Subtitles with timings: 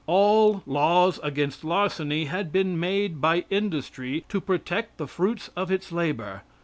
[0.07, 5.91] All laws against larceny have been made by industry to protect the fruits of its
[5.91, 6.41] labor.